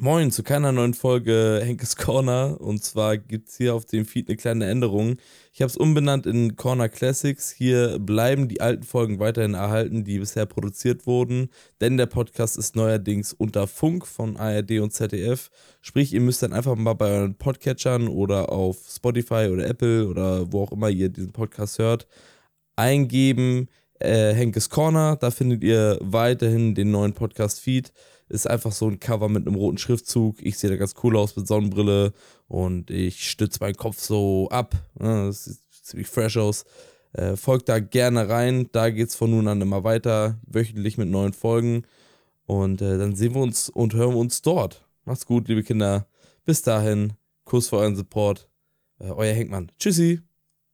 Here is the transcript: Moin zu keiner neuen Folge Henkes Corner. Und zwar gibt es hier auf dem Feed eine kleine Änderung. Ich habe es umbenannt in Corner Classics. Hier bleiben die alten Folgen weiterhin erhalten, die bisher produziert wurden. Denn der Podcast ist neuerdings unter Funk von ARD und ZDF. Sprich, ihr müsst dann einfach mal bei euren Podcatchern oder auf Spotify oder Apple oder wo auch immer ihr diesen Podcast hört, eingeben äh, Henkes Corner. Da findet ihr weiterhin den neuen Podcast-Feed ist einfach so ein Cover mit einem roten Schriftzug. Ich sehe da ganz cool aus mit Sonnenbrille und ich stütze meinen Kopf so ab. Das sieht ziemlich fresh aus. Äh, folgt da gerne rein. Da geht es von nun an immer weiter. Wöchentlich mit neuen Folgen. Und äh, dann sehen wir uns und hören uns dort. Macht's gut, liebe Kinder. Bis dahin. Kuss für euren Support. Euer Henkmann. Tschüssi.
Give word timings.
Moin 0.00 0.30
zu 0.30 0.42
keiner 0.42 0.72
neuen 0.72 0.94
Folge 0.94 1.60
Henkes 1.62 1.96
Corner. 1.96 2.60
Und 2.60 2.82
zwar 2.82 3.16
gibt 3.16 3.48
es 3.48 3.56
hier 3.56 3.74
auf 3.74 3.84
dem 3.84 4.04
Feed 4.06 4.28
eine 4.28 4.36
kleine 4.36 4.66
Änderung. 4.66 5.16
Ich 5.52 5.62
habe 5.62 5.70
es 5.70 5.76
umbenannt 5.76 6.26
in 6.26 6.56
Corner 6.56 6.88
Classics. 6.88 7.50
Hier 7.50 7.98
bleiben 7.98 8.48
die 8.48 8.60
alten 8.60 8.82
Folgen 8.82 9.18
weiterhin 9.18 9.54
erhalten, 9.54 10.04
die 10.04 10.18
bisher 10.18 10.46
produziert 10.46 11.06
wurden. 11.06 11.48
Denn 11.80 11.96
der 11.96 12.06
Podcast 12.06 12.58
ist 12.58 12.76
neuerdings 12.76 13.32
unter 13.32 13.66
Funk 13.66 14.06
von 14.06 14.36
ARD 14.36 14.80
und 14.80 14.92
ZDF. 14.92 15.50
Sprich, 15.80 16.12
ihr 16.12 16.20
müsst 16.20 16.42
dann 16.42 16.52
einfach 16.52 16.76
mal 16.76 16.94
bei 16.94 17.10
euren 17.10 17.36
Podcatchern 17.36 18.08
oder 18.08 18.50
auf 18.50 18.78
Spotify 18.88 19.48
oder 19.52 19.66
Apple 19.66 20.08
oder 20.08 20.52
wo 20.52 20.62
auch 20.62 20.72
immer 20.72 20.90
ihr 20.90 21.08
diesen 21.08 21.32
Podcast 21.32 21.78
hört, 21.78 22.06
eingeben 22.76 23.68
äh, 24.00 24.32
Henkes 24.32 24.70
Corner. 24.70 25.16
Da 25.16 25.30
findet 25.30 25.62
ihr 25.62 25.98
weiterhin 26.00 26.74
den 26.74 26.90
neuen 26.90 27.12
Podcast-Feed 27.12 27.92
ist 28.28 28.48
einfach 28.48 28.72
so 28.72 28.88
ein 28.88 29.00
Cover 29.00 29.28
mit 29.28 29.46
einem 29.46 29.56
roten 29.56 29.78
Schriftzug. 29.78 30.36
Ich 30.40 30.58
sehe 30.58 30.70
da 30.70 30.76
ganz 30.76 30.94
cool 31.02 31.16
aus 31.16 31.36
mit 31.36 31.46
Sonnenbrille 31.46 32.12
und 32.48 32.90
ich 32.90 33.30
stütze 33.30 33.60
meinen 33.60 33.76
Kopf 33.76 34.00
so 34.00 34.48
ab. 34.50 34.74
Das 34.98 35.44
sieht 35.44 35.58
ziemlich 35.70 36.08
fresh 36.08 36.36
aus. 36.36 36.64
Äh, 37.12 37.36
folgt 37.36 37.68
da 37.68 37.78
gerne 37.78 38.28
rein. 38.28 38.68
Da 38.72 38.90
geht 38.90 39.08
es 39.08 39.14
von 39.14 39.30
nun 39.30 39.48
an 39.48 39.60
immer 39.60 39.84
weiter. 39.84 40.38
Wöchentlich 40.46 40.98
mit 40.98 41.08
neuen 41.08 41.32
Folgen. 41.32 41.82
Und 42.46 42.82
äh, 42.82 42.98
dann 42.98 43.14
sehen 43.14 43.34
wir 43.34 43.42
uns 43.42 43.68
und 43.68 43.94
hören 43.94 44.16
uns 44.16 44.42
dort. 44.42 44.86
Macht's 45.04 45.26
gut, 45.26 45.48
liebe 45.48 45.62
Kinder. 45.62 46.06
Bis 46.44 46.62
dahin. 46.62 47.12
Kuss 47.44 47.68
für 47.68 47.76
euren 47.76 47.96
Support. 47.96 48.48
Euer 48.98 49.34
Henkmann. 49.34 49.70
Tschüssi. 49.78 50.33